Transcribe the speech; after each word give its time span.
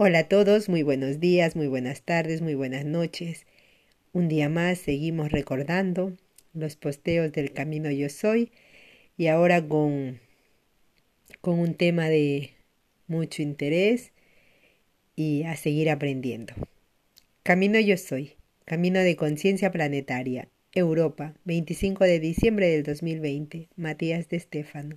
Hola 0.00 0.20
a 0.20 0.28
todos, 0.28 0.68
muy 0.68 0.84
buenos 0.84 1.18
días, 1.18 1.56
muy 1.56 1.66
buenas 1.66 2.02
tardes, 2.02 2.40
muy 2.40 2.54
buenas 2.54 2.84
noches. 2.84 3.46
Un 4.12 4.28
día 4.28 4.48
más 4.48 4.78
seguimos 4.78 5.32
recordando 5.32 6.16
los 6.54 6.76
posteos 6.76 7.32
del 7.32 7.52
Camino 7.52 7.90
Yo 7.90 8.08
Soy 8.08 8.52
y 9.16 9.26
ahora 9.26 9.66
con, 9.66 10.20
con 11.40 11.58
un 11.58 11.74
tema 11.74 12.08
de 12.08 12.52
mucho 13.08 13.42
interés 13.42 14.12
y 15.16 15.42
a 15.42 15.56
seguir 15.56 15.90
aprendiendo. 15.90 16.54
Camino 17.42 17.80
Yo 17.80 17.96
Soy, 17.96 18.34
Camino 18.66 19.00
de 19.00 19.16
Conciencia 19.16 19.72
Planetaria, 19.72 20.48
Europa, 20.76 21.34
25 21.42 22.04
de 22.04 22.20
diciembre 22.20 22.68
del 22.68 22.84
2020, 22.84 23.68
Matías 23.74 24.28
de 24.28 24.36
Estéfano. 24.36 24.94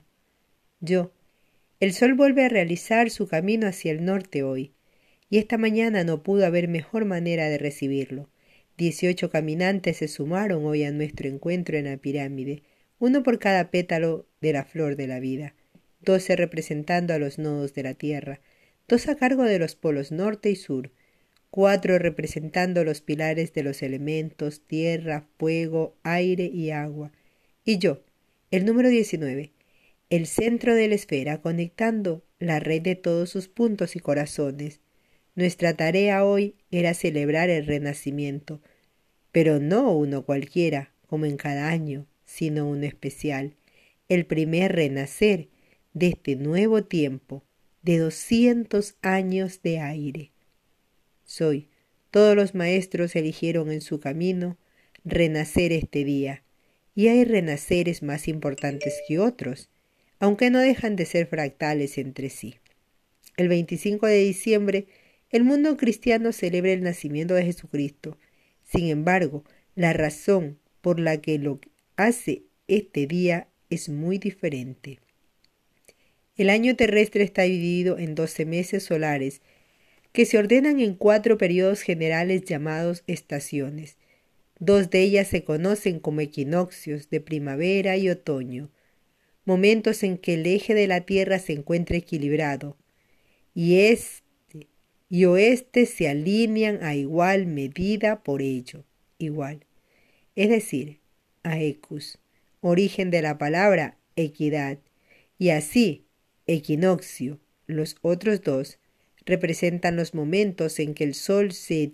Yo, 0.80 1.12
el 1.80 1.94
sol 1.94 2.14
vuelve 2.14 2.46
a 2.46 2.50
realizar 2.50 3.10
su 3.10 3.28
camino 3.28 3.66
hacia 3.66 3.92
el 3.94 4.06
norte 4.06 4.44
hoy 4.44 4.74
y 5.32 5.38
esta 5.38 5.58
mañana 5.58 6.04
no 6.04 6.24
pudo 6.24 6.46
haber 6.46 6.68
mejor 6.68 7.06
manera 7.06 7.48
de 7.48 7.58
recibirlo. 7.58 8.30
Dieciocho 8.78 9.30
caminantes 9.30 9.98
se 9.98 10.10
sumaron 10.10 10.66
hoy 10.66 10.84
a 10.84 10.92
nuestro 10.92 11.30
encuentro 11.30 11.78
en 11.78 11.86
la 11.86 11.96
pirámide, 11.96 12.64
uno 13.00 13.24
por 13.24 13.40
cada 13.40 13.72
pétalo 13.72 14.28
de 14.42 14.52
la 14.52 14.66
flor 14.66 14.98
de 14.98 15.08
la 15.08 15.22
vida, 15.22 15.56
doce 16.02 16.36
representando 16.36 17.14
a 17.14 17.18
los 17.18 17.40
nodos 17.40 17.74
de 17.74 17.84
la 17.84 17.94
Tierra, 17.94 18.42
dos 18.90 19.08
a 19.08 19.16
cargo 19.16 19.44
de 19.46 19.58
los 19.58 19.76
polos 19.76 20.12
norte 20.12 20.50
y 20.50 20.58
sur, 20.58 20.92
cuatro 21.50 21.98
representando 21.98 22.84
los 22.84 23.00
pilares 23.00 23.54
de 23.54 23.64
los 23.64 23.84
elementos 23.84 24.68
tierra, 24.68 25.28
fuego, 25.38 25.96
aire 26.04 26.44
y 26.44 26.72
agua, 26.72 27.14
y 27.64 27.78
yo, 27.78 28.04
el 28.52 28.66
número 28.66 28.90
diecinueve, 28.90 29.54
el 30.10 30.28
centro 30.28 30.76
de 30.76 30.90
la 30.90 30.96
esfera 30.96 31.42
conectando 31.42 32.22
la 32.38 32.60
red 32.60 32.82
de 32.82 32.96
todos 32.96 33.30
sus 33.30 33.48
puntos 33.48 33.96
y 33.96 34.02
corazones, 34.02 34.82
nuestra 35.36 35.76
tarea 35.76 36.26
hoy 36.26 36.56
era 36.72 36.94
celebrar 36.94 37.50
el 37.50 37.66
renacimiento, 37.66 38.62
pero 39.32 39.60
no 39.60 39.92
uno 39.92 40.24
cualquiera, 40.26 40.94
como 41.08 41.26
en 41.26 41.38
cada 41.38 41.70
año, 41.70 42.06
sino 42.26 42.68
uno 42.68 42.86
especial, 42.86 43.56
el 44.10 44.26
primer 44.26 44.74
renacer 44.74 45.48
de 45.94 46.08
este 46.08 46.36
nuevo 46.36 46.84
tiempo, 46.84 47.44
de 47.82 47.98
doscientos 47.98 48.96
años 49.02 49.62
de 49.62 49.80
aire. 49.80 50.32
Soy, 51.24 51.70
todos 52.12 52.36
los 52.36 52.54
maestros 52.56 53.16
eligieron 53.16 53.72
en 53.72 53.82
su 53.82 54.00
camino 54.00 54.58
renacer 55.06 55.72
este 55.72 56.04
día, 56.04 56.44
y 56.94 57.08
hay 57.08 57.24
renaceres 57.24 58.04
más 58.04 58.28
importantes 58.28 59.02
que 59.08 59.20
otros, 59.20 59.70
aunque 60.20 60.50
no 60.50 60.60
dejan 60.60 60.96
de 60.96 61.06
ser 61.06 61.26
fractales 61.26 61.98
entre 61.98 62.30
sí. 62.30 62.56
El 63.38 63.48
25 63.48 64.06
de 64.06 64.20
diciembre 64.20 64.88
el 65.32 65.44
mundo 65.44 65.78
cristiano 65.78 66.32
celebra 66.32 66.72
el 66.72 66.84
nacimiento 66.84 67.34
de 67.34 67.46
Jesucristo. 67.46 68.18
Sin 68.64 68.88
embargo, 68.88 69.44
la 69.76 69.94
razón 69.94 70.60
por 70.82 71.00
la 71.00 71.22
que 71.22 71.38
lo 71.38 71.60
hace 71.96 72.44
este 72.68 73.08
día 73.08 73.48
es 73.70 73.90
muy 73.90 74.18
diferente. 74.18 75.00
El 76.36 76.50
año 76.50 76.76
terrestre 76.76 77.24
está 77.24 77.44
dividido 77.44 77.98
en 77.98 78.16
doce 78.16 78.46
meses 78.46 78.84
solares, 78.84 79.42
que 80.12 80.26
se 80.26 80.38
ordenan 80.38 80.80
en 80.80 80.96
cuatro 80.96 81.38
periodos 81.38 81.82
generales 81.82 82.44
llamados 82.44 83.04
estaciones. 83.08 83.98
Dos 84.60 84.90
de 84.90 85.02
ellas 85.02 85.28
se 85.28 85.44
conocen 85.44 86.00
como 86.00 86.22
equinoccios 86.22 87.10
de 87.10 87.22
primavera 87.22 87.96
y 87.98 88.10
otoño, 88.10 88.70
momentos 89.46 90.04
en 90.04 90.18
que 90.18 90.36
el 90.36 90.46
eje 90.46 90.74
de 90.74 90.88
la 90.88 91.02
Tierra 91.02 91.40
se 91.40 91.54
encuentra 91.54 91.98
equilibrado, 91.98 92.78
y 93.54 93.80
es 93.80 94.24
y 95.12 95.26
oeste 95.26 95.88
se 95.88 96.08
alinean 96.08 96.82
a 96.84 96.96
igual 96.96 97.46
medida 97.46 98.24
por 98.24 98.42
ello, 98.42 98.86
igual. 99.18 99.66
Es 100.38 100.48
decir, 100.48 101.00
a 101.44 101.60
ecus, 101.60 102.18
origen 102.62 103.12
de 103.12 103.22
la 103.22 103.38
palabra 103.38 103.98
equidad, 104.16 104.80
y 105.38 105.50
así, 105.50 106.06
equinoccio, 106.48 107.40
los 107.68 107.98
otros 108.02 108.42
dos, 108.42 108.80
representan 109.26 109.98
los 109.98 110.14
momentos 110.14 110.80
en 110.80 110.94
que 110.94 111.04
el 111.04 111.14
sol 111.14 111.52
se 111.52 111.92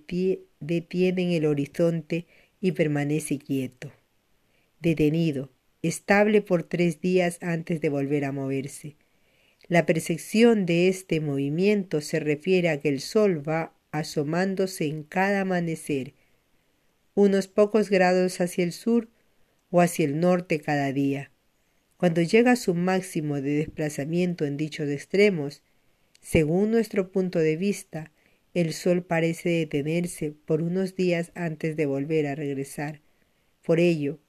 detiene 0.59 1.23
en 1.23 1.31
el 1.31 1.47
horizonte 1.47 2.27
y 2.61 2.73
permanece 2.73 3.39
quieto, 3.39 3.91
detenido, 4.79 5.49
estable 5.81 6.43
por 6.43 6.61
tres 6.61 7.01
días 7.01 7.39
antes 7.41 7.81
de 7.81 7.89
volver 7.89 8.25
a 8.25 8.31
moverse 8.31 8.95
la 9.69 9.85
percepción 9.85 10.65
de 10.65 10.87
este 10.87 11.19
movimiento 11.19 12.01
se 12.01 12.19
refiere 12.19 12.69
a 12.69 12.79
que 12.79 12.89
el 12.89 13.01
sol 13.01 13.47
va 13.47 13.73
asomándose 13.91 14.85
en 14.85 15.03
cada 15.03 15.41
amanecer, 15.41 16.13
unos 17.15 17.47
pocos 17.47 17.89
grados 17.89 18.39
hacia 18.41 18.63
el 18.63 18.71
sur 18.71 19.09
o 19.71 19.81
hacia 19.81 20.05
el 20.05 20.19
norte 20.19 20.59
cada 20.61 20.93
día. 20.93 21.31
Cuando 21.97 22.21
llega 22.21 22.51
a 22.51 22.55
su 22.55 22.75
máximo 22.75 23.41
de 23.41 23.57
desplazamiento 23.57 24.45
en 24.45 24.55
dichos 24.55 24.87
extremos, 24.89 25.63
según 26.21 26.71
nuestro 26.71 27.11
punto 27.11 27.39
de 27.39 27.57
vista, 27.57 28.11
el 28.53 28.73
sol 28.73 29.03
parece 29.03 29.49
detenerse 29.49 30.31
por 30.31 30.61
unos 30.61 30.95
días 30.95 31.31
antes 31.35 31.75
de 31.75 31.85
volver 31.85 32.27
a 32.27 32.35
regresar. 32.35 33.01
Por 33.63 33.79
ello, 33.79 34.19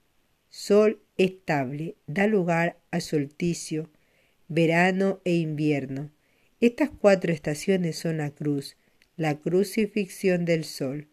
sol 0.49 1.00
estable 1.16 1.97
da 2.06 2.26
lugar 2.26 2.78
a 2.91 3.00
solsticio, 3.00 3.91
verano 4.48 5.20
e 5.25 5.34
invierno. 5.34 6.10
Estas 6.60 6.91
cuatro 6.91 7.32
estaciones 7.32 7.97
son 7.97 8.16
la 8.19 8.31
cruz, 8.31 8.76
la 9.16 9.38
crucifixión 9.38 10.44
del 10.44 10.64
sol. 10.64 11.09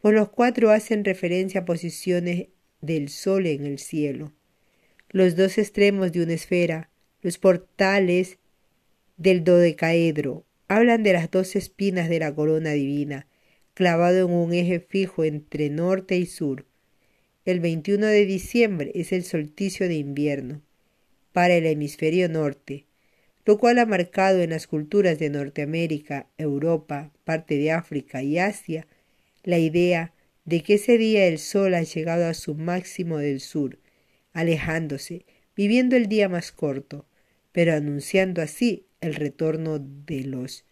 Por 0.00 0.14
los 0.14 0.28
cuatro 0.30 0.70
hacen 0.70 1.04
referencia 1.04 1.62
a 1.62 1.64
posiciones 1.64 2.46
del 2.80 3.08
sol 3.08 3.46
en 3.46 3.66
el 3.66 3.78
cielo. 3.78 4.32
Los 5.10 5.36
dos 5.36 5.58
extremos 5.58 6.12
de 6.12 6.22
una 6.22 6.34
esfera, 6.34 6.90
los 7.22 7.38
portales 7.38 8.38
del 9.16 9.42
dodecaedro, 9.44 10.44
hablan 10.68 11.02
de 11.02 11.12
las 11.12 11.30
dos 11.30 11.56
espinas 11.56 12.08
de 12.08 12.20
la 12.20 12.34
corona 12.34 12.70
divina, 12.70 13.26
clavado 13.74 14.26
en 14.26 14.32
un 14.32 14.52
eje 14.52 14.80
fijo 14.80 15.24
entre 15.24 15.70
norte 15.70 16.16
y 16.16 16.26
sur. 16.26 16.66
El 17.44 17.60
21 17.60 18.06
de 18.06 18.26
diciembre 18.26 18.92
es 18.94 19.12
el 19.12 19.24
solsticio 19.24 19.88
de 19.88 19.94
invierno 19.94 20.65
para 21.36 21.56
el 21.56 21.66
hemisferio 21.66 22.30
norte, 22.30 22.86
lo 23.44 23.58
cual 23.58 23.78
ha 23.78 23.84
marcado 23.84 24.40
en 24.40 24.48
las 24.48 24.66
culturas 24.66 25.18
de 25.18 25.28
Norteamérica, 25.28 26.30
Europa, 26.38 27.12
parte 27.24 27.58
de 27.58 27.72
África 27.72 28.22
y 28.22 28.38
Asia 28.38 28.86
la 29.44 29.58
idea 29.58 30.14
de 30.46 30.62
que 30.62 30.76
ese 30.76 30.96
día 30.96 31.26
el 31.26 31.38
sol 31.38 31.74
ha 31.74 31.82
llegado 31.82 32.24
a 32.24 32.32
su 32.32 32.54
máximo 32.54 33.18
del 33.18 33.40
sur, 33.40 33.78
alejándose, 34.32 35.26
viviendo 35.54 35.94
el 35.94 36.06
día 36.06 36.30
más 36.30 36.52
corto, 36.52 37.04
pero 37.52 37.74
anunciando 37.74 38.40
así 38.40 38.86
el 39.02 39.14
retorno 39.14 39.78
de 39.78 40.24
los 40.24 40.64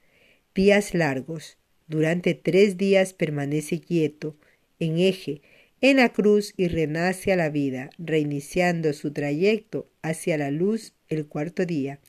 días 0.54 0.94
largos. 0.94 1.58
Durante 1.88 2.32
tres 2.32 2.78
días 2.78 3.12
permanece 3.12 3.82
quieto, 3.82 4.34
en 4.78 4.98
eje, 4.98 5.42
en 5.90 5.98
la 5.98 6.14
cruz 6.14 6.54
y 6.56 6.68
renace 6.68 7.30
a 7.30 7.36
la 7.36 7.50
vida, 7.50 7.90
reiniciando 7.98 8.94
su 8.94 9.12
trayecto 9.12 9.86
hacia 10.00 10.38
la 10.38 10.50
luz 10.50 10.94
el 11.10 11.26
cuarto 11.26 11.66
día. 11.66 12.00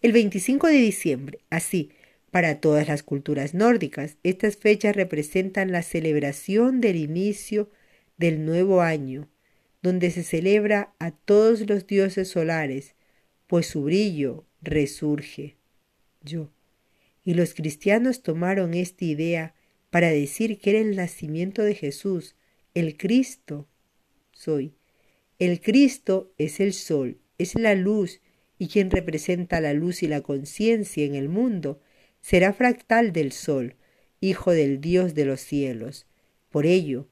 El 0.00 0.12
25 0.12 0.68
de 0.68 0.76
diciembre, 0.76 1.40
así, 1.50 1.90
para 2.30 2.60
todas 2.60 2.86
las 2.86 3.02
culturas 3.02 3.52
nórdicas, 3.52 4.16
estas 4.22 4.56
fechas 4.56 4.94
representan 4.94 5.72
la 5.72 5.82
celebración 5.82 6.80
del 6.80 6.94
inicio 6.94 7.68
del 8.16 8.44
nuevo 8.44 8.80
año, 8.80 9.28
donde 9.82 10.12
se 10.12 10.22
celebra 10.22 10.94
a 11.00 11.10
todos 11.10 11.68
los 11.68 11.88
dioses 11.88 12.28
solares, 12.28 12.94
pues 13.48 13.66
su 13.66 13.82
brillo 13.82 14.46
resurge. 14.62 15.56
Yo. 16.22 16.52
Y 17.24 17.34
los 17.34 17.54
cristianos 17.54 18.22
tomaron 18.22 18.72
esta 18.72 19.04
idea 19.04 19.56
para 19.90 20.10
decir 20.10 20.58
que 20.58 20.70
era 20.70 20.78
el 20.78 20.94
nacimiento 20.94 21.64
de 21.64 21.74
Jesús, 21.74 22.36
el 22.74 22.96
Cristo 22.96 23.68
soy. 24.32 24.74
El 25.38 25.60
Cristo 25.60 26.32
es 26.38 26.60
el 26.60 26.72
sol, 26.72 27.18
es 27.38 27.54
la 27.54 27.74
luz, 27.74 28.20
y 28.58 28.68
quien 28.68 28.90
representa 28.90 29.60
la 29.60 29.72
luz 29.72 30.02
y 30.02 30.08
la 30.08 30.20
conciencia 30.20 31.04
en 31.04 31.14
el 31.14 31.28
mundo 31.28 31.80
será 32.20 32.52
fractal 32.52 33.12
del 33.12 33.32
sol, 33.32 33.76
hijo 34.20 34.52
del 34.52 34.80
Dios 34.80 35.14
de 35.14 35.24
los 35.24 35.40
cielos. 35.40 36.06
Por 36.50 36.66
ello, 36.66 37.08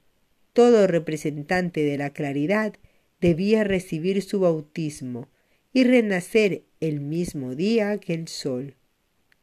todo 0.53 0.87
representante 0.87 1.82
de 1.82 1.99
la 1.99 2.12
claridad 2.12 2.75
debía 3.20 3.64
recibir 3.64 4.23
su 4.23 4.41
bautismo 4.41 5.29
y 5.73 5.85
renacer 5.85 6.64
el 6.81 7.00
mismo 7.00 7.55
día 7.55 7.99
que 7.99 8.14
el 8.14 8.29
sol. 8.29 8.76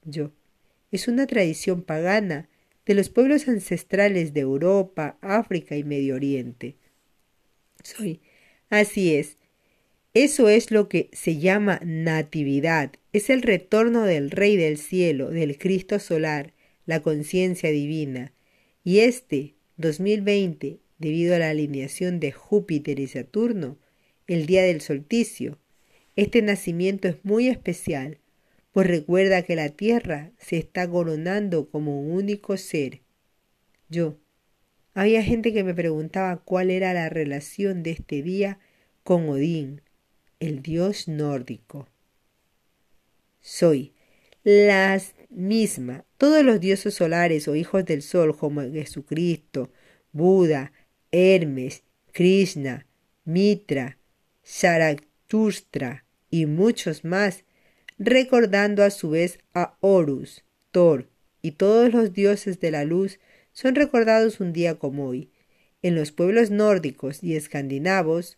Yo. 0.03 0.31
Es 0.91 1.07
una 1.07 1.27
tradición 1.27 1.83
pagana 1.83 2.49
de 2.89 2.95
los 2.95 3.09
pueblos 3.09 3.47
ancestrales 3.47 4.33
de 4.33 4.39
Europa, 4.39 5.19
África 5.21 5.75
y 5.75 5.83
Medio 5.83 6.15
Oriente. 6.15 6.75
Soy. 7.83 8.19
Así 8.71 9.13
es. 9.13 9.37
Eso 10.15 10.49
es 10.49 10.71
lo 10.71 10.89
que 10.89 11.11
se 11.13 11.37
llama 11.37 11.79
natividad. 11.85 12.93
Es 13.13 13.29
el 13.29 13.43
retorno 13.43 14.05
del 14.05 14.31
Rey 14.31 14.57
del 14.57 14.79
cielo, 14.79 15.29
del 15.29 15.59
Cristo 15.59 15.99
solar, 15.99 16.55
la 16.87 17.03
conciencia 17.03 17.69
divina, 17.69 18.33
y 18.83 19.01
este 19.01 19.53
2020, 19.77 20.79
debido 20.97 21.35
a 21.35 21.37
la 21.39 21.51
alineación 21.51 22.19
de 22.19 22.31
Júpiter 22.31 22.99
y 22.99 23.05
Saturno, 23.05 23.77
el 24.25 24.47
día 24.47 24.63
del 24.63 24.81
solsticio, 24.81 25.59
este 26.15 26.41
nacimiento 26.41 27.07
es 27.07 27.17
muy 27.21 27.49
especial, 27.49 28.17
pues 28.71 28.87
recuerda 28.87 29.43
que 29.43 29.55
la 29.55 29.69
Tierra 29.69 30.31
se 30.37 30.57
está 30.57 30.89
coronando 30.89 31.69
como 31.69 32.01
un 32.01 32.11
único 32.11 32.57
ser. 32.57 33.01
Yo. 33.89 34.17
Había 34.93 35.23
gente 35.23 35.53
que 35.53 35.63
me 35.63 35.73
preguntaba 35.73 36.37
cuál 36.37 36.71
era 36.71 36.93
la 36.93 37.09
relación 37.09 37.83
de 37.83 37.91
este 37.91 38.21
día 38.21 38.59
con 39.03 39.29
Odín, 39.29 39.81
el 40.39 40.61
dios 40.61 41.07
nórdico. 41.07 41.87
Soy 43.39 43.93
la 44.43 45.01
misma. 45.29 46.05
Todos 46.17 46.43
los 46.43 46.59
dioses 46.59 46.95
solares 46.95 47.47
o 47.47 47.55
hijos 47.55 47.85
del 47.85 48.01
sol 48.01 48.35
como 48.37 48.61
Jesucristo, 48.61 49.71
Buda, 50.11 50.73
Hermes, 51.11 51.83
Krishna, 52.11 52.85
Mitra, 53.25 53.97
Zarathustra 54.45 56.05
y 56.29 56.45
muchos 56.45 57.05
más, 57.05 57.45
recordando 57.99 58.83
a 58.83 58.89
su 58.89 59.11
vez 59.11 59.39
a 59.53 59.77
Horus, 59.81 60.43
Thor 60.71 61.09
y 61.41 61.51
todos 61.51 61.93
los 61.93 62.13
dioses 62.13 62.59
de 62.59 62.71
la 62.71 62.85
luz 62.85 63.19
son 63.51 63.75
recordados 63.75 64.39
un 64.39 64.53
día 64.53 64.75
como 64.75 65.07
hoy. 65.07 65.29
En 65.81 65.95
los 65.95 66.11
pueblos 66.11 66.49
nórdicos 66.49 67.23
y 67.23 67.35
escandinavos, 67.35 68.37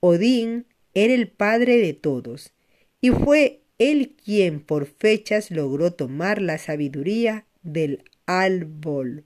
Odín 0.00 0.66
era 0.94 1.14
el 1.14 1.28
padre 1.28 1.78
de 1.78 1.92
todos, 1.94 2.52
y 3.00 3.10
fue 3.10 3.62
él 3.78 4.16
quien 4.24 4.60
por 4.60 4.86
fechas 4.86 5.50
logró 5.50 5.92
tomar 5.92 6.40
la 6.40 6.58
sabiduría 6.58 7.46
del 7.62 8.04
árbol. 8.26 9.24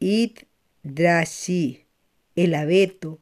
Yggdrasil, 0.00 1.84
el 2.34 2.54
abeto, 2.54 3.20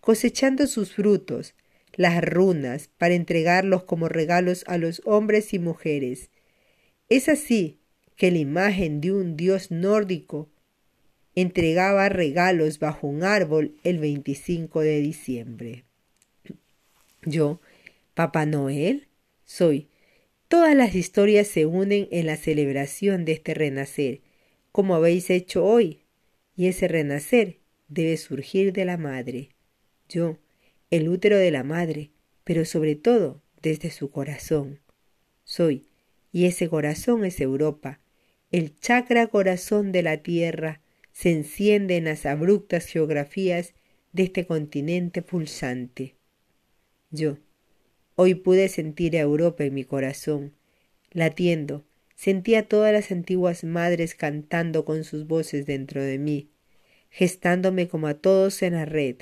cosechando 0.00 0.66
sus 0.66 0.92
frutos, 0.92 1.54
las 1.96 2.22
runas, 2.22 2.88
para 2.98 3.14
entregarlos 3.14 3.84
como 3.84 4.08
regalos 4.08 4.64
a 4.68 4.78
los 4.78 5.02
hombres 5.04 5.52
y 5.52 5.58
mujeres. 5.58 6.30
Es 7.08 7.28
así 7.28 7.80
que 8.16 8.30
la 8.30 8.38
imagen 8.38 9.00
de 9.00 9.12
un 9.12 9.36
dios 9.36 9.70
nórdico 9.70 10.50
entregaba 11.34 12.08
regalos 12.08 12.78
bajo 12.78 13.06
un 13.06 13.22
árbol 13.22 13.76
el 13.84 13.98
25 13.98 14.80
de 14.80 15.00
diciembre. 15.00 15.84
Yo, 17.22 17.60
Papá 18.14 18.46
Noel, 18.46 19.08
soy. 19.44 19.88
Todas 20.48 20.74
las 20.76 20.94
historias 20.94 21.48
se 21.48 21.66
unen 21.66 22.08
en 22.10 22.26
la 22.26 22.36
celebración 22.36 23.24
de 23.24 23.32
este 23.32 23.52
renacer, 23.52 24.20
como 24.72 24.94
habéis 24.94 25.28
hecho 25.30 25.64
hoy, 25.64 26.02
y 26.56 26.68
ese 26.68 26.88
renacer 26.88 27.58
debe 27.88 28.16
surgir 28.16 28.72
de 28.72 28.84
la 28.84 28.96
madre. 28.96 29.50
Yo, 30.08 30.38
el 30.90 31.08
útero 31.08 31.36
de 31.36 31.50
la 31.50 31.64
madre, 31.64 32.10
pero 32.44 32.64
sobre 32.64 32.94
todo 32.94 33.42
desde 33.60 33.90
su 33.90 34.10
corazón. 34.10 34.80
Soy, 35.44 35.86
y 36.32 36.46
ese 36.46 36.68
corazón 36.68 37.24
es 37.24 37.40
Europa, 37.40 38.00
el 38.52 38.78
chakra 38.78 39.26
corazón 39.26 39.90
de 39.90 40.02
la 40.02 40.18
tierra 40.18 40.80
se 41.12 41.32
enciende 41.32 41.96
en 41.96 42.04
las 42.04 42.26
abruptas 42.26 42.86
geografías 42.86 43.74
de 44.12 44.24
este 44.24 44.46
continente 44.46 45.22
pulsante. 45.22 46.14
Yo, 47.10 47.38
hoy 48.14 48.34
pude 48.34 48.68
sentir 48.68 49.16
a 49.16 49.20
Europa 49.20 49.64
en 49.64 49.74
mi 49.74 49.84
corazón, 49.84 50.54
latiendo, 51.10 51.84
sentía 52.14 52.68
todas 52.68 52.92
las 52.92 53.10
antiguas 53.10 53.64
madres 53.64 54.14
cantando 54.14 54.84
con 54.84 55.04
sus 55.04 55.26
voces 55.26 55.66
dentro 55.66 56.02
de 56.02 56.18
mí, 56.18 56.50
gestándome 57.10 57.88
como 57.88 58.06
a 58.06 58.14
todos 58.14 58.62
en 58.62 58.74
la 58.74 58.84
red. 58.84 59.16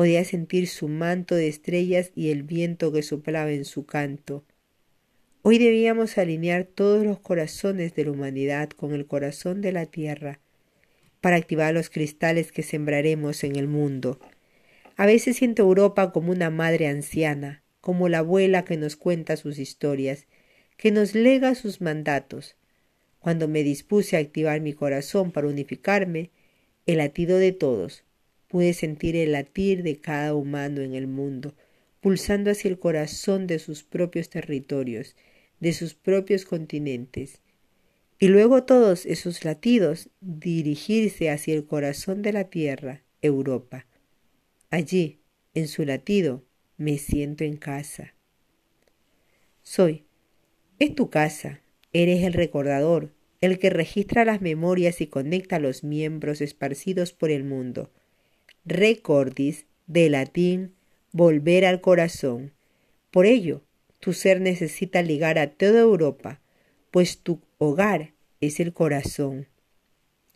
Podía 0.00 0.24
sentir 0.24 0.66
su 0.66 0.88
manto 0.88 1.34
de 1.34 1.46
estrellas 1.46 2.10
y 2.14 2.30
el 2.30 2.42
viento 2.42 2.90
que 2.90 3.02
soplaba 3.02 3.52
en 3.52 3.66
su 3.66 3.84
canto. 3.84 4.46
Hoy 5.42 5.58
debíamos 5.58 6.16
alinear 6.16 6.64
todos 6.64 7.04
los 7.04 7.20
corazones 7.20 7.94
de 7.94 8.06
la 8.06 8.12
humanidad 8.12 8.70
con 8.70 8.94
el 8.94 9.04
corazón 9.04 9.60
de 9.60 9.72
la 9.72 9.84
tierra 9.84 10.40
para 11.20 11.36
activar 11.36 11.74
los 11.74 11.90
cristales 11.90 12.50
que 12.50 12.62
sembraremos 12.62 13.44
en 13.44 13.56
el 13.56 13.68
mundo. 13.68 14.18
A 14.96 15.04
veces 15.04 15.36
siento 15.36 15.64
Europa 15.64 16.12
como 16.12 16.32
una 16.32 16.48
madre 16.48 16.86
anciana, 16.86 17.62
como 17.82 18.08
la 18.08 18.20
abuela 18.20 18.64
que 18.64 18.78
nos 18.78 18.96
cuenta 18.96 19.36
sus 19.36 19.58
historias, 19.58 20.26
que 20.78 20.92
nos 20.92 21.14
lega 21.14 21.54
sus 21.54 21.82
mandatos. 21.82 22.56
Cuando 23.18 23.48
me 23.48 23.62
dispuse 23.62 24.16
a 24.16 24.20
activar 24.20 24.62
mi 24.62 24.72
corazón 24.72 25.30
para 25.30 25.48
unificarme, 25.48 26.30
el 26.86 26.96
latido 26.96 27.36
de 27.36 27.52
todos, 27.52 28.02
pude 28.50 28.72
sentir 28.74 29.14
el 29.14 29.32
latir 29.32 29.84
de 29.84 30.00
cada 30.00 30.34
humano 30.34 30.80
en 30.80 30.94
el 30.94 31.06
mundo, 31.06 31.54
pulsando 32.00 32.50
hacia 32.50 32.68
el 32.68 32.80
corazón 32.80 33.46
de 33.46 33.60
sus 33.60 33.84
propios 33.84 34.28
territorios, 34.28 35.14
de 35.60 35.72
sus 35.72 35.94
propios 35.94 36.44
continentes, 36.44 37.42
y 38.18 38.26
luego 38.26 38.64
todos 38.64 39.06
esos 39.06 39.44
latidos 39.44 40.10
dirigirse 40.20 41.30
hacia 41.30 41.54
el 41.54 41.64
corazón 41.64 42.22
de 42.22 42.32
la 42.32 42.44
tierra, 42.50 43.04
Europa. 43.22 43.86
Allí, 44.68 45.20
en 45.54 45.68
su 45.68 45.84
latido, 45.84 46.44
me 46.76 46.98
siento 46.98 47.44
en 47.44 47.56
casa. 47.56 48.14
Soy. 49.62 50.04
Es 50.80 50.94
tu 50.96 51.08
casa. 51.08 51.60
Eres 51.92 52.24
el 52.24 52.32
recordador, 52.32 53.12
el 53.40 53.58
que 53.58 53.70
registra 53.70 54.24
las 54.24 54.40
memorias 54.40 55.00
y 55.00 55.06
conecta 55.06 55.60
los 55.60 55.84
miembros 55.84 56.40
esparcidos 56.40 57.12
por 57.12 57.30
el 57.30 57.44
mundo. 57.44 57.90
Recordis, 58.64 59.66
de 59.86 60.10
latín, 60.10 60.74
volver 61.12 61.64
al 61.64 61.80
corazón. 61.80 62.52
Por 63.10 63.26
ello, 63.26 63.62
tu 63.98 64.12
ser 64.12 64.40
necesita 64.40 65.02
ligar 65.02 65.38
a 65.38 65.48
toda 65.50 65.80
Europa, 65.80 66.40
pues 66.90 67.18
tu 67.18 67.40
hogar 67.58 68.12
es 68.40 68.60
el 68.60 68.72
corazón. 68.72 69.48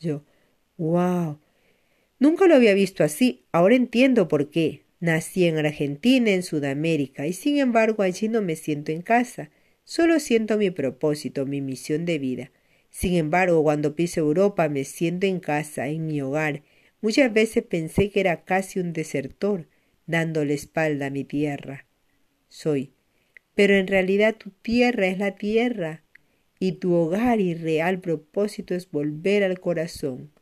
Yo, 0.01 0.23
wow. 0.77 1.39
Nunca 2.19 2.47
lo 2.47 2.55
había 2.55 2.75
visto 2.75 3.05
así, 3.05 3.45
ahora 3.53 3.75
entiendo 3.75 4.29
por 4.29 4.51
qué. 4.51 4.83
Nací 5.01 5.45
en 5.45 5.59
Argentina, 5.59 6.31
en 6.31 6.43
Sudamérica, 6.43 7.27
y 7.27 7.35
sin 7.35 7.59
embargo 7.59 8.03
allí 8.03 8.29
no 8.29 8.41
me 8.41 8.57
siento 8.57 8.91
en 8.91 9.03
casa. 9.03 9.51
Solo 9.85 10.19
siento 10.19 10.57
mi 10.57 10.71
propósito, 10.71 11.45
mi 11.45 11.61
misión 11.61 12.07
de 12.07 12.19
vida. 12.19 12.51
Sin 12.89 13.15
embargo, 13.17 13.63
cuando 13.63 13.95
piso 13.95 14.21
Europa 14.21 14.69
me 14.69 14.85
siento 14.85 15.27
en 15.27 15.41
casa, 15.41 15.89
en 15.89 16.07
mi 16.07 16.23
hogar. 16.23 16.63
Muchas 17.05 17.31
veces 17.31 17.63
pensé 17.63 18.11
que 18.11 18.21
era 18.21 18.45
casi 18.45 18.81
un 18.81 18.95
desertor, 18.95 19.69
dándole 20.07 20.55
espalda 20.55 21.07
a 21.07 21.11
mi 21.11 21.23
tierra. 21.23 21.87
Soy 22.49 22.95
pero 23.55 23.75
en 23.75 23.87
realidad 23.87 24.37
tu 24.37 24.51
tierra 24.51 25.07
es 25.07 25.19
la 25.19 25.37
tierra 25.37 26.03
y 26.59 26.73
tu 26.73 26.95
hogar 26.95 27.41
y 27.41 27.55
real 27.55 28.01
propósito 28.01 28.75
es 28.75 28.91
volver 28.91 29.45
al 29.45 29.61
corazón. 29.61 30.33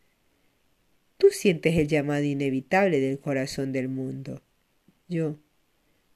Tú 1.19 1.29
sientes 1.31 1.77
el 1.77 1.89
llamado 1.89 2.25
inevitable 2.25 3.01
del 3.01 3.19
corazón 3.19 3.73
del 3.73 3.89
mundo. 3.89 4.41
Yo, 5.09 5.37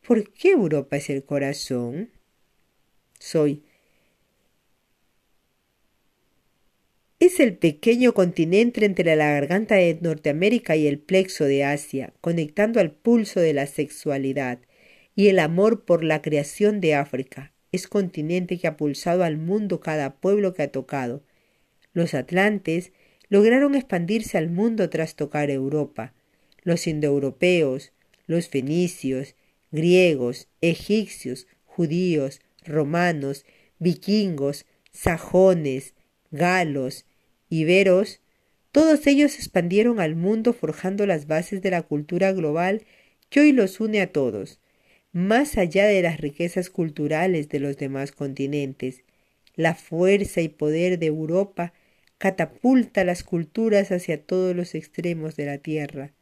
¿por 0.06 0.32
qué 0.32 0.52
Europa 0.52 0.96
es 0.96 1.10
el 1.10 1.24
corazón? 1.24 2.10
Soy. 3.18 3.65
Es 7.18 7.40
el 7.40 7.56
pequeño 7.56 8.12
continente 8.12 8.84
entre 8.84 9.16
la 9.16 9.30
garganta 9.30 9.76
de 9.76 9.98
Norteamérica 10.02 10.76
y 10.76 10.86
el 10.86 10.98
plexo 10.98 11.46
de 11.46 11.64
Asia, 11.64 12.12
conectando 12.20 12.78
al 12.78 12.90
pulso 12.90 13.40
de 13.40 13.54
la 13.54 13.66
sexualidad, 13.66 14.58
y 15.14 15.28
el 15.28 15.38
amor 15.38 15.86
por 15.86 16.04
la 16.04 16.20
creación 16.20 16.82
de 16.82 16.94
África. 16.94 17.54
Es 17.72 17.88
continente 17.88 18.58
que 18.58 18.66
ha 18.66 18.76
pulsado 18.76 19.24
al 19.24 19.38
mundo 19.38 19.80
cada 19.80 20.16
pueblo 20.16 20.52
que 20.52 20.64
ha 20.64 20.70
tocado. 20.70 21.22
Los 21.94 22.12
atlantes 22.12 22.92
lograron 23.30 23.74
expandirse 23.74 24.36
al 24.36 24.50
mundo 24.50 24.90
tras 24.90 25.16
tocar 25.16 25.48
Europa. 25.48 26.12
Los 26.64 26.86
indoeuropeos, 26.86 27.92
los 28.26 28.50
fenicios, 28.50 29.36
griegos, 29.72 30.48
egipcios, 30.60 31.46
judíos, 31.64 32.42
romanos, 32.66 33.46
vikingos, 33.78 34.66
sajones, 34.92 35.94
galos, 36.30 37.05
iberos, 37.48 38.20
todos 38.72 39.06
ellos 39.06 39.36
expandieron 39.36 40.00
al 40.00 40.16
mundo 40.16 40.52
forjando 40.52 41.06
las 41.06 41.26
bases 41.26 41.62
de 41.62 41.70
la 41.70 41.82
cultura 41.82 42.32
global 42.32 42.82
que 43.30 43.40
hoy 43.40 43.52
los 43.52 43.80
une 43.80 44.00
a 44.00 44.12
todos 44.12 44.60
más 45.16 45.56
allá 45.56 45.86
de 45.86 46.02
las 46.02 46.20
riquezas 46.20 46.68
culturales 46.68 47.48
de 47.48 47.58
los 47.58 47.78
demás 47.78 48.12
continentes. 48.12 49.02
La 49.54 49.74
fuerza 49.74 50.42
y 50.42 50.50
poder 50.50 50.98
de 50.98 51.06
Europa 51.06 51.72
catapulta 52.18 53.02
las 53.02 53.24
culturas 53.24 53.92
hacia 53.92 54.22
todos 54.22 54.54
los 54.54 54.74
extremos 54.74 55.34
de 55.34 55.46
la 55.46 55.56
tierra. 55.56 56.12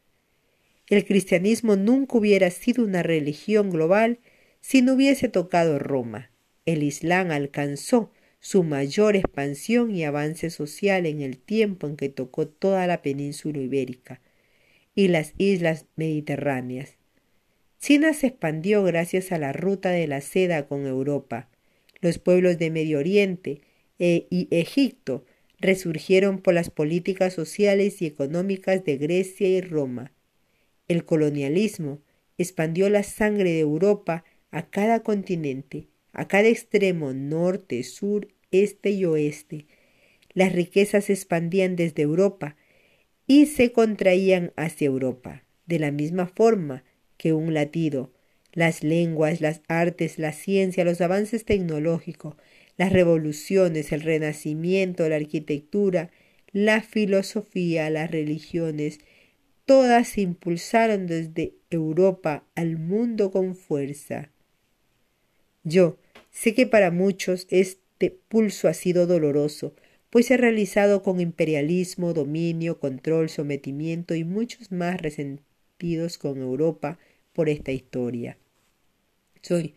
El 0.87 1.03
cristianismo 1.03 1.75
nunca 1.75 2.17
hubiera 2.17 2.49
sido 2.51 2.85
una 2.85 3.03
religión 3.03 3.69
global 3.69 4.19
si 4.61 4.81
no 4.81 4.93
hubiese 4.93 5.27
tocado 5.27 5.77
Roma. 5.77 6.31
El 6.65 6.81
Islam 6.81 7.31
alcanzó 7.31 8.13
su 8.45 8.61
mayor 8.61 9.15
expansión 9.15 9.95
y 9.95 10.03
avance 10.03 10.51
social 10.51 11.07
en 11.07 11.21
el 11.21 11.39
tiempo 11.39 11.87
en 11.87 11.97
que 11.97 12.09
tocó 12.09 12.47
toda 12.47 12.85
la 12.85 13.01
península 13.01 13.57
ibérica 13.57 14.21
y 14.93 15.07
las 15.07 15.33
islas 15.39 15.87
mediterráneas. 15.95 16.99
China 17.79 18.13
se 18.13 18.27
expandió 18.27 18.83
gracias 18.83 19.31
a 19.31 19.39
la 19.39 19.51
ruta 19.51 19.89
de 19.89 20.05
la 20.05 20.21
seda 20.21 20.67
con 20.67 20.85
Europa. 20.85 21.49
Los 22.01 22.19
pueblos 22.19 22.59
de 22.59 22.69
Medio 22.69 22.99
Oriente 22.99 23.61
e, 23.97 24.27
y 24.29 24.47
Egipto 24.51 25.25
resurgieron 25.59 26.37
por 26.37 26.53
las 26.53 26.69
políticas 26.69 27.33
sociales 27.33 27.99
y 28.03 28.05
económicas 28.05 28.85
de 28.85 28.97
Grecia 28.97 29.47
y 29.47 29.61
Roma. 29.61 30.11
El 30.87 31.03
colonialismo 31.03 31.99
expandió 32.37 32.91
la 32.91 33.01
sangre 33.01 33.53
de 33.53 33.61
Europa 33.61 34.23
a 34.51 34.69
cada 34.69 34.99
continente, 34.99 35.87
a 36.13 36.27
cada 36.27 36.47
extremo 36.47 37.11
norte, 37.11 37.81
sur 37.81 38.34
este 38.63 38.91
y 38.91 39.05
oeste. 39.05 39.67
Las 40.33 40.53
riquezas 40.53 41.05
se 41.05 41.13
expandían 41.13 41.75
desde 41.75 42.03
Europa 42.03 42.55
y 43.27 43.47
se 43.47 43.71
contraían 43.71 44.53
hacia 44.55 44.87
Europa, 44.87 45.43
de 45.65 45.79
la 45.79 45.91
misma 45.91 46.27
forma 46.27 46.83
que 47.17 47.33
un 47.33 47.53
latido. 47.53 48.11
Las 48.53 48.83
lenguas, 48.83 49.41
las 49.41 49.61
artes, 49.67 50.19
la 50.19 50.31
ciencia, 50.31 50.85
los 50.85 51.01
avances 51.01 51.45
tecnológicos, 51.45 52.35
las 52.77 52.91
revoluciones, 52.91 53.91
el 53.91 54.01
renacimiento, 54.01 55.07
la 55.09 55.15
arquitectura, 55.15 56.11
la 56.51 56.81
filosofía, 56.81 57.89
las 57.89 58.11
religiones, 58.11 58.99
todas 59.65 60.09
se 60.09 60.21
impulsaron 60.21 61.07
desde 61.07 61.55
Europa 61.69 62.45
al 62.55 62.77
mundo 62.77 63.31
con 63.31 63.55
fuerza. 63.55 64.31
Yo 65.63 65.97
sé 66.31 66.53
que 66.53 66.67
para 66.67 66.91
muchos 66.91 67.47
es 67.49 67.79
pulso 68.29 68.67
ha 68.67 68.73
sido 68.73 69.07
doloroso, 69.07 69.73
pues 70.09 70.27
se 70.27 70.35
ha 70.35 70.37
realizado 70.37 71.03
con 71.03 71.19
imperialismo, 71.19 72.13
dominio, 72.13 72.79
control, 72.79 73.29
sometimiento 73.29 74.15
y 74.15 74.23
muchos 74.23 74.71
más 74.71 75.01
resentidos 75.01 76.17
con 76.17 76.41
Europa 76.41 76.99
por 77.33 77.49
esta 77.49 77.71
historia. 77.71 78.37
Soy, 79.41 79.75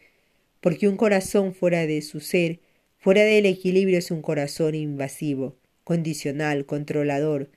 porque 0.60 0.88
un 0.88 0.96
corazón 0.96 1.54
fuera 1.54 1.86
de 1.86 2.02
su 2.02 2.20
ser, 2.20 2.60
fuera 2.98 3.22
del 3.22 3.46
equilibrio 3.46 3.98
es 3.98 4.10
un 4.10 4.22
corazón 4.22 4.74
invasivo, 4.74 5.56
condicional, 5.84 6.66
controlador, 6.66 7.50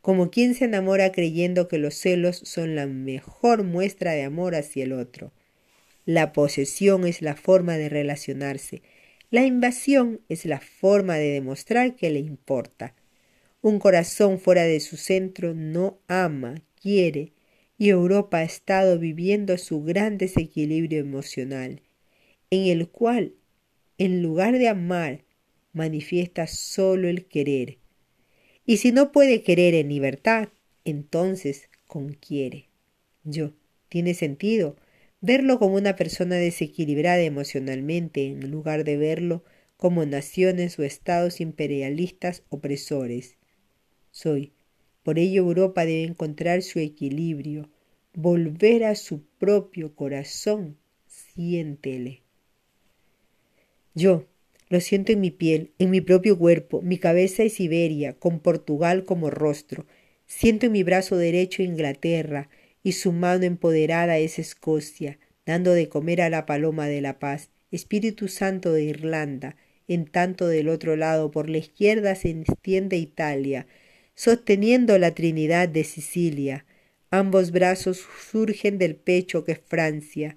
como 0.00 0.30
quien 0.30 0.54
se 0.54 0.64
enamora 0.64 1.12
creyendo 1.12 1.68
que 1.68 1.78
los 1.78 1.94
celos 1.94 2.36
son 2.44 2.74
la 2.74 2.86
mejor 2.86 3.62
muestra 3.62 4.12
de 4.12 4.24
amor 4.24 4.54
hacia 4.54 4.84
el 4.84 4.92
otro. 4.92 5.32
La 6.04 6.32
posesión 6.32 7.06
es 7.06 7.22
la 7.22 7.36
forma 7.36 7.76
de 7.76 7.88
relacionarse, 7.88 8.82
la 9.32 9.46
invasión 9.46 10.20
es 10.28 10.44
la 10.44 10.60
forma 10.60 11.16
de 11.16 11.30
demostrar 11.30 11.96
que 11.96 12.10
le 12.10 12.18
importa. 12.18 12.94
Un 13.62 13.78
corazón 13.78 14.38
fuera 14.38 14.64
de 14.64 14.78
su 14.78 14.98
centro 14.98 15.54
no 15.54 15.98
ama, 16.06 16.62
quiere, 16.78 17.32
y 17.78 17.88
Europa 17.88 18.38
ha 18.38 18.42
estado 18.42 18.98
viviendo 18.98 19.56
su 19.56 19.82
gran 19.82 20.18
desequilibrio 20.18 21.00
emocional, 21.00 21.80
en 22.50 22.66
el 22.66 22.90
cual, 22.90 23.32
en 23.96 24.22
lugar 24.22 24.58
de 24.58 24.68
amar, 24.68 25.24
manifiesta 25.72 26.46
solo 26.46 27.08
el 27.08 27.24
querer. 27.24 27.78
Y 28.66 28.76
si 28.76 28.92
no 28.92 29.12
puede 29.12 29.42
querer 29.42 29.72
en 29.72 29.88
libertad, 29.88 30.50
entonces 30.84 31.70
conquiere. 31.86 32.68
Yo, 33.24 33.54
¿tiene 33.88 34.12
sentido? 34.12 34.76
Verlo 35.22 35.58
como 35.58 35.76
una 35.76 35.96
persona 35.96 36.34
desequilibrada 36.34 37.20
emocionalmente 37.20 38.26
en 38.26 38.50
lugar 38.50 38.84
de 38.84 38.96
verlo 38.98 39.44
como 39.76 40.04
naciones 40.04 40.78
o 40.78 40.82
estados 40.82 41.40
imperialistas 41.40 42.42
opresores. 42.50 43.38
Soy. 44.10 44.52
Por 45.02 45.18
ello 45.18 45.42
Europa 45.42 45.84
debe 45.84 46.04
encontrar 46.04 46.62
su 46.62 46.78
equilibrio, 46.78 47.68
volver 48.14 48.84
a 48.84 48.94
su 48.94 49.22
propio 49.38 49.96
corazón. 49.96 50.76
Siéntele. 51.08 52.22
Yo, 53.94 54.26
lo 54.68 54.80
siento 54.80 55.12
en 55.12 55.20
mi 55.20 55.30
piel, 55.32 55.72
en 55.78 55.90
mi 55.90 56.00
propio 56.00 56.38
cuerpo, 56.38 56.82
mi 56.82 56.98
cabeza 56.98 57.42
es 57.42 57.54
Siberia, 57.54 58.14
con 58.14 58.38
Portugal 58.38 59.04
como 59.04 59.28
rostro. 59.28 59.86
Siento 60.26 60.66
en 60.66 60.72
mi 60.72 60.84
brazo 60.84 61.16
derecho 61.16 61.62
Inglaterra, 61.62 62.48
y 62.82 62.92
su 62.92 63.12
mano 63.12 63.44
empoderada 63.44 64.18
es 64.18 64.38
Escocia, 64.38 65.18
dando 65.46 65.72
de 65.72 65.88
comer 65.88 66.20
a 66.22 66.30
la 66.30 66.46
paloma 66.46 66.86
de 66.86 67.00
la 67.00 67.18
paz, 67.18 67.50
Espíritu 67.70 68.28
Santo 68.28 68.72
de 68.72 68.84
Irlanda, 68.84 69.56
en 69.88 70.06
tanto 70.06 70.46
del 70.48 70.68
otro 70.68 70.96
lado 70.96 71.30
por 71.30 71.48
la 71.48 71.58
izquierda 71.58 72.14
se 72.14 72.30
extiende 72.30 72.96
Italia, 72.96 73.66
sosteniendo 74.14 74.98
la 74.98 75.14
Trinidad 75.14 75.68
de 75.68 75.84
Sicilia, 75.84 76.64
ambos 77.10 77.50
brazos 77.50 78.04
surgen 78.30 78.78
del 78.78 78.96
pecho 78.96 79.44
que 79.44 79.52
es 79.52 79.60
Francia, 79.64 80.36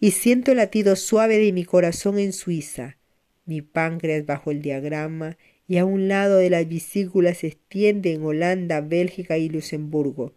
y 0.00 0.10
siento 0.10 0.50
el 0.50 0.58
latido 0.58 0.96
suave 0.96 1.38
de 1.38 1.52
mi 1.52 1.64
corazón 1.64 2.18
en 2.18 2.32
Suiza, 2.32 2.98
mi 3.46 3.62
páncreas 3.62 4.26
bajo 4.26 4.50
el 4.50 4.62
diagrama, 4.62 5.36
y 5.66 5.78
a 5.78 5.84
un 5.86 6.08
lado 6.08 6.36
de 6.36 6.50
la 6.50 6.62
vesícula 6.62 7.34
se 7.34 7.46
extiende 7.48 8.12
en 8.12 8.22
Holanda, 8.22 8.82
Bélgica 8.82 9.38
y 9.38 9.48
Luxemburgo 9.48 10.34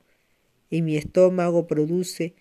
y 0.70 0.82
mi 0.82 0.98
estómago 0.98 1.68
produce 1.68 2.34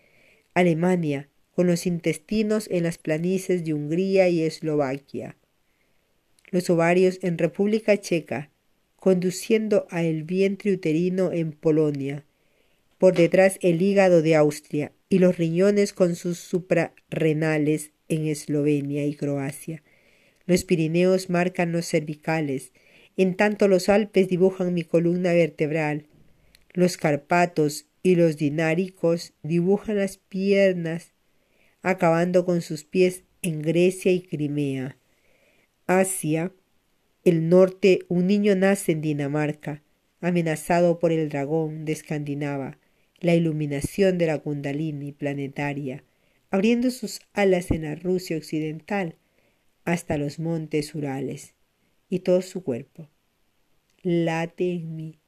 Alemania, 0.55 1.29
con 1.57 1.67
los 1.67 1.87
intestinos 1.87 2.69
en 2.71 2.83
las 2.83 2.99
planicies 2.99 3.65
de 3.65 3.73
Hungría 3.73 4.29
y 4.29 4.43
Eslovaquia, 4.43 5.37
los 6.51 6.69
ovarios 6.69 7.19
en 7.23 7.39
República 7.39 7.97
Checa, 7.99 8.51
conduciendo 8.97 9.87
a 9.91 10.03
el 10.03 10.25
vientre 10.25 10.73
uterino 10.73 11.33
en 11.33 11.53
Polonia, 11.53 12.27
por 12.99 13.15
detrás 13.15 13.59
el 13.63 13.81
hígado 13.81 14.21
de 14.21 14.37
Austria 14.37 14.93
y 15.09 15.19
los 15.19 15.39
riñones 15.39 15.93
con 15.93 16.15
sus 16.15 16.39
suprarrenales 16.39 17.93
en 18.09 18.27
Eslovenia 18.27 19.07
y 19.07 19.15
Croacia. 19.15 19.83
Los 20.47 20.65
Pirineos 20.65 21.31
marcan 21.31 21.73
los 21.73 21.87
cervicales, 21.87 22.73
en 23.17 23.35
tanto 23.35 23.67
los 23.67 23.89
Alpes 23.89 24.29
dibujan 24.29 24.75
mi 24.75 24.83
columna 24.83 25.33
vertebral. 25.33 26.07
Los 26.75 26.97
Carpatos 26.97 27.87
y 28.07 28.15
los 28.15 28.37
dináricos 28.37 29.35
dibujan 29.43 29.97
las 29.97 30.19
piernas, 30.19 31.13
acabando 31.83 32.45
con 32.45 32.63
sus 32.63 32.85
pies 32.85 33.25
en 33.43 33.63
Grecia 33.63 34.13
y 34.13 34.21
Crimea. 34.21 34.97
Asia, 35.87 36.53
el 37.25 37.49
norte, 37.49 38.01
un 38.09 38.27
niño 38.27 38.55
nace 38.55 38.93
en 38.93 39.01
Dinamarca, 39.01 39.83
amenazado 40.21 40.99
por 40.99 41.13
el 41.13 41.29
dragón 41.29 41.85
de 41.85 41.93
Escandinava, 41.93 42.79
la 43.19 43.35
iluminación 43.35 44.19
de 44.19 44.27
la 44.27 44.39
Kundalini 44.39 45.13
planetaria, 45.13 46.05
abriendo 46.51 46.91
sus 46.91 47.21
alas 47.33 47.71
en 47.71 47.83
la 47.83 47.97
Rusia 47.97 48.37
occidental 48.37 49.17
hasta 49.85 50.17
los 50.17 50.39
montes 50.39 50.95
Urales, 50.95 51.55
y 52.09 52.21
todo 52.21 52.43
su 52.43 52.63
cuerpo 52.63 53.09
late 54.07 54.73
en 54.73 54.95
mí, 54.95 55.19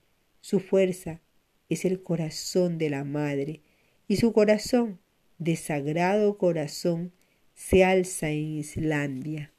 su 0.40 0.60
fuerza 0.60 1.20
es 1.68 1.84
el 1.84 2.02
corazón 2.02 2.78
de 2.78 2.90
la 2.90 3.04
madre, 3.04 3.60
y 4.06 4.16
su 4.16 4.32
corazón, 4.32 4.98
de 5.38 5.56
sagrado 5.56 6.38
corazón, 6.38 7.12
se 7.54 7.84
alza 7.84 8.30
en 8.30 8.58
Islandia. 8.58 9.52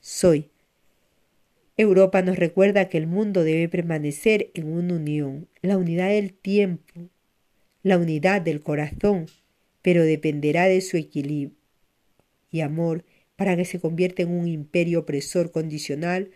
Soy. 0.00 0.50
Europa 1.76 2.22
nos 2.22 2.38
recuerda 2.38 2.88
que 2.88 2.98
el 2.98 3.06
mundo 3.06 3.44
debe 3.44 3.68
permanecer 3.68 4.50
en 4.54 4.72
una 4.72 4.94
unión, 4.94 5.48
la 5.60 5.76
unidad 5.76 6.08
del 6.08 6.32
tiempo, 6.32 7.08
la 7.82 7.98
unidad 7.98 8.40
del 8.40 8.62
corazón, 8.62 9.26
pero 9.82 10.04
dependerá 10.04 10.64
de 10.64 10.80
su 10.80 10.96
equilibrio 10.96 11.56
y 12.50 12.60
amor 12.60 13.04
para 13.36 13.56
que 13.56 13.64
se 13.64 13.80
convierta 13.80 14.22
en 14.22 14.30
un 14.30 14.46
imperio 14.46 15.00
opresor 15.00 15.50
condicional 15.50 16.30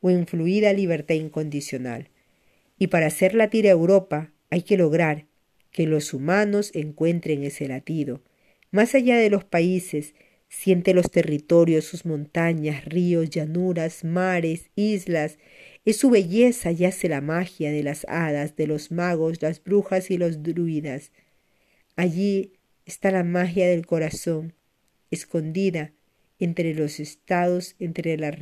o 0.00 0.10
en 0.10 0.26
fluida 0.26 0.72
libertad 0.72 1.14
incondicional. 1.14 2.09
Y 2.80 2.86
para 2.86 3.08
hacer 3.08 3.34
latir 3.34 3.68
a 3.68 3.72
Europa 3.72 4.32
hay 4.48 4.62
que 4.62 4.78
lograr 4.78 5.26
que 5.70 5.86
los 5.86 6.14
humanos 6.14 6.70
encuentren 6.74 7.44
ese 7.44 7.68
latido. 7.68 8.22
Más 8.70 8.94
allá 8.94 9.18
de 9.18 9.28
los 9.28 9.44
países, 9.44 10.14
siente 10.48 10.94
los 10.94 11.10
territorios, 11.10 11.84
sus 11.84 12.06
montañas, 12.06 12.86
ríos, 12.86 13.28
llanuras, 13.28 14.02
mares, 14.02 14.70
islas. 14.76 15.38
Es 15.84 15.98
su 15.98 16.08
belleza 16.08 16.72
yace 16.72 17.10
la 17.10 17.20
magia 17.20 17.70
de 17.70 17.82
las 17.82 18.06
hadas, 18.08 18.56
de 18.56 18.66
los 18.66 18.90
magos, 18.90 19.42
las 19.42 19.62
brujas 19.62 20.10
y 20.10 20.16
los 20.16 20.42
druidas. 20.42 21.12
Allí 21.96 22.54
está 22.86 23.10
la 23.10 23.24
magia 23.24 23.68
del 23.68 23.84
corazón, 23.84 24.54
escondida 25.10 25.92
entre 26.38 26.72
los 26.72 26.98
estados, 26.98 27.76
entre 27.78 28.16
las 28.16 28.38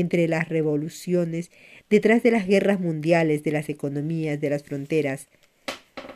entre 0.00 0.26
las 0.28 0.48
revoluciones, 0.48 1.50
detrás 1.88 2.22
de 2.22 2.30
las 2.30 2.46
guerras 2.46 2.80
mundiales, 2.80 3.42
de 3.42 3.52
las 3.52 3.68
economías, 3.68 4.40
de 4.40 4.50
las 4.50 4.62
fronteras. 4.62 5.28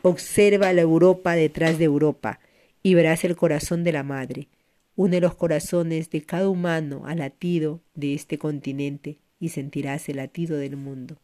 Observa 0.02 0.72
la 0.72 0.82
Europa 0.82 1.34
detrás 1.34 1.78
de 1.78 1.84
Europa 1.84 2.40
y 2.82 2.94
verás 2.94 3.24
el 3.24 3.36
corazón 3.36 3.84
de 3.84 3.92
la 3.92 4.02
madre, 4.02 4.48
Une 4.96 5.20
los 5.20 5.34
corazones 5.34 6.10
de 6.10 6.22
cada 6.22 6.48
humano 6.48 7.02
al 7.06 7.18
latido 7.18 7.82
de 7.94 8.14
este 8.14 8.38
continente 8.38 9.18
y 9.40 9.48
sentirás 9.48 10.08
el 10.08 10.16
latido 10.16 10.56
del 10.56 10.76
mundo. 10.76 11.18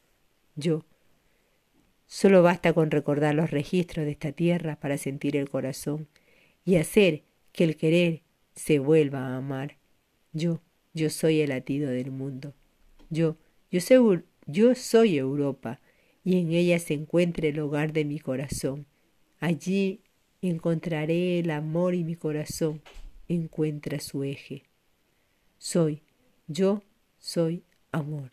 Yo. 0.57 0.85
Solo 2.09 2.43
basta 2.43 2.73
con 2.73 2.91
recordar 2.91 3.37
los 3.37 3.53
registros 3.53 4.05
de 4.05 4.11
esta 4.11 4.33
tierra 4.33 4.75
para 4.81 4.99
sentir 4.99 5.37
el 5.37 5.49
corazón 5.49 6.09
y 6.65 6.77
hacer 6.77 7.23
que 7.53 7.63
el 7.63 7.77
querer 7.77 8.23
se 8.57 8.81
vuelva 8.81 9.21
a 9.21 9.37
amar. 9.37 9.77
Yo, 10.33 10.61
yo 10.93 11.11
soy 11.11 11.41
el 11.41 11.51
latido 11.51 11.91
del 11.91 12.11
mundo. 12.11 12.55
Yo, 13.11 13.37
yo 13.71 13.81
soy, 13.81 14.23
yo 14.47 14.75
soy 14.75 15.19
Europa 15.19 15.81
y 16.25 16.39
en 16.39 16.53
ella 16.53 16.79
se 16.79 16.95
encuentra 16.95 17.49
el 17.49 17.59
hogar 17.61 17.93
de 17.93 18.05
mi 18.05 18.19
corazón. 18.19 18.87
Allí 19.39 20.01
encontraré 20.43 21.39
el 21.39 21.51
amor 21.51 21.95
y 21.95 22.05
mi 22.05 22.15
corazón 22.15 22.83
encuentra 23.29 24.01
su 24.01 24.25
eje. 24.25 24.65
Soy, 25.59 26.03
yo 26.47 26.83
soy 27.19 27.63
amor. 27.93 28.31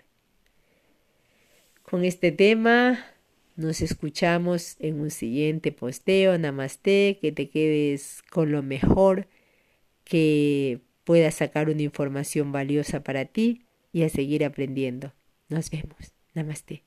Con 1.84 2.04
este 2.04 2.32
tema 2.32 3.06
nos 3.56 3.82
escuchamos 3.82 4.76
en 4.80 5.00
un 5.00 5.10
siguiente 5.10 5.72
posteo. 5.72 6.38
Namaste, 6.38 7.18
que 7.22 7.32
te 7.32 7.50
quedes 7.50 8.22
con 8.30 8.52
lo 8.52 8.62
mejor, 8.62 9.28
que 10.04 10.82
puedas 11.08 11.36
sacar 11.36 11.70
una 11.70 11.84
información 11.84 12.52
valiosa 12.52 13.02
para 13.02 13.24
ti 13.24 13.66
y 13.94 14.04
a 14.04 14.10
seguir 14.10 14.44
aprendiendo. 14.44 15.14
Nos 15.48 15.70
vemos. 15.70 16.14
Namaste. 16.34 16.87